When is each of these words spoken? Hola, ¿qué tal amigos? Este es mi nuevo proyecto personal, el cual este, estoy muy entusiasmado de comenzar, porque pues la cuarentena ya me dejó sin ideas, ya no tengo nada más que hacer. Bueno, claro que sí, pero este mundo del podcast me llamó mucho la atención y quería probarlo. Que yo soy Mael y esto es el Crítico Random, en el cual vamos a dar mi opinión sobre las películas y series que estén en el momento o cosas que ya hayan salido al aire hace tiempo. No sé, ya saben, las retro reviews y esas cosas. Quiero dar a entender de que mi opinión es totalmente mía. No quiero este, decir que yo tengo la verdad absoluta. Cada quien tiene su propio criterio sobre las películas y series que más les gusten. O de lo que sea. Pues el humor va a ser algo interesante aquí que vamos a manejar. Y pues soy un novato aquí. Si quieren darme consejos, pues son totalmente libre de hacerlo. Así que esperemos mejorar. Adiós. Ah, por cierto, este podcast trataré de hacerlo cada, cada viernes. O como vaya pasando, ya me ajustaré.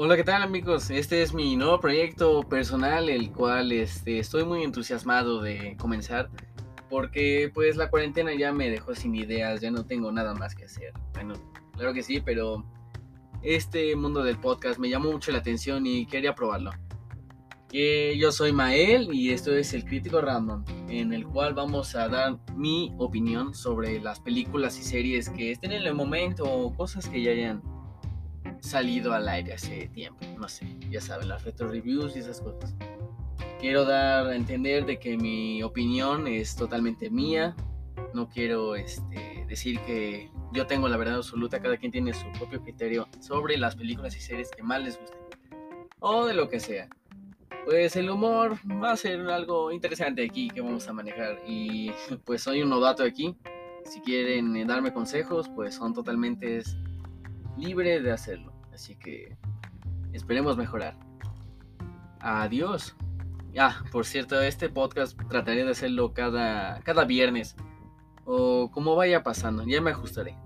Hola, 0.00 0.14
¿qué 0.14 0.22
tal 0.22 0.42
amigos? 0.42 0.90
Este 0.90 1.22
es 1.22 1.34
mi 1.34 1.56
nuevo 1.56 1.80
proyecto 1.80 2.44
personal, 2.44 3.08
el 3.08 3.32
cual 3.32 3.72
este, 3.72 4.20
estoy 4.20 4.44
muy 4.44 4.62
entusiasmado 4.62 5.42
de 5.42 5.76
comenzar, 5.76 6.30
porque 6.88 7.50
pues 7.52 7.74
la 7.74 7.90
cuarentena 7.90 8.32
ya 8.32 8.52
me 8.52 8.70
dejó 8.70 8.94
sin 8.94 9.16
ideas, 9.16 9.60
ya 9.60 9.72
no 9.72 9.86
tengo 9.86 10.12
nada 10.12 10.34
más 10.34 10.54
que 10.54 10.66
hacer. 10.66 10.92
Bueno, 11.14 11.34
claro 11.72 11.92
que 11.92 12.04
sí, 12.04 12.20
pero 12.20 12.64
este 13.42 13.96
mundo 13.96 14.22
del 14.22 14.38
podcast 14.38 14.78
me 14.78 14.88
llamó 14.88 15.10
mucho 15.10 15.32
la 15.32 15.38
atención 15.38 15.84
y 15.84 16.06
quería 16.06 16.32
probarlo. 16.32 16.70
Que 17.68 18.16
yo 18.16 18.30
soy 18.30 18.52
Mael 18.52 19.12
y 19.12 19.32
esto 19.32 19.52
es 19.52 19.74
el 19.74 19.84
Crítico 19.84 20.20
Random, 20.20 20.64
en 20.88 21.12
el 21.12 21.26
cual 21.26 21.54
vamos 21.54 21.96
a 21.96 22.08
dar 22.08 22.38
mi 22.54 22.94
opinión 22.98 23.52
sobre 23.52 23.98
las 24.00 24.20
películas 24.20 24.78
y 24.78 24.84
series 24.84 25.28
que 25.28 25.50
estén 25.50 25.72
en 25.72 25.82
el 25.82 25.94
momento 25.94 26.44
o 26.44 26.72
cosas 26.72 27.08
que 27.08 27.20
ya 27.20 27.32
hayan 27.32 27.77
salido 28.60 29.12
al 29.12 29.28
aire 29.28 29.54
hace 29.54 29.88
tiempo. 29.88 30.24
No 30.38 30.48
sé, 30.48 30.66
ya 30.90 31.00
saben, 31.00 31.28
las 31.28 31.44
retro 31.44 31.68
reviews 31.68 32.16
y 32.16 32.20
esas 32.20 32.40
cosas. 32.40 32.74
Quiero 33.60 33.84
dar 33.84 34.26
a 34.28 34.36
entender 34.36 34.86
de 34.86 34.98
que 34.98 35.16
mi 35.16 35.62
opinión 35.62 36.28
es 36.28 36.54
totalmente 36.54 37.10
mía. 37.10 37.56
No 38.14 38.28
quiero 38.28 38.76
este, 38.76 39.44
decir 39.48 39.80
que 39.80 40.30
yo 40.52 40.66
tengo 40.66 40.88
la 40.88 40.96
verdad 40.96 41.16
absoluta. 41.16 41.60
Cada 41.60 41.76
quien 41.76 41.90
tiene 41.90 42.14
su 42.14 42.30
propio 42.38 42.62
criterio 42.62 43.08
sobre 43.20 43.56
las 43.56 43.74
películas 43.74 44.16
y 44.16 44.20
series 44.20 44.50
que 44.50 44.62
más 44.62 44.82
les 44.82 45.00
gusten. 45.00 45.18
O 45.98 46.26
de 46.26 46.34
lo 46.34 46.48
que 46.48 46.60
sea. 46.60 46.88
Pues 47.64 47.96
el 47.96 48.08
humor 48.08 48.56
va 48.82 48.92
a 48.92 48.96
ser 48.96 49.20
algo 49.28 49.72
interesante 49.72 50.24
aquí 50.24 50.48
que 50.48 50.60
vamos 50.60 50.88
a 50.88 50.92
manejar. 50.92 51.40
Y 51.46 51.90
pues 52.24 52.42
soy 52.42 52.62
un 52.62 52.70
novato 52.70 53.02
aquí. 53.02 53.36
Si 53.84 54.00
quieren 54.00 54.66
darme 54.66 54.92
consejos, 54.92 55.48
pues 55.48 55.74
son 55.74 55.94
totalmente 55.94 56.62
libre 57.58 58.00
de 58.00 58.12
hacerlo. 58.12 58.52
Así 58.72 58.96
que 58.96 59.36
esperemos 60.12 60.56
mejorar. 60.56 60.96
Adiós. 62.20 62.96
Ah, 63.58 63.82
por 63.90 64.06
cierto, 64.06 64.40
este 64.40 64.68
podcast 64.68 65.18
trataré 65.28 65.64
de 65.64 65.70
hacerlo 65.72 66.12
cada, 66.12 66.80
cada 66.80 67.04
viernes. 67.04 67.56
O 68.24 68.70
como 68.70 68.94
vaya 68.94 69.22
pasando, 69.22 69.64
ya 69.66 69.80
me 69.80 69.90
ajustaré. 69.90 70.36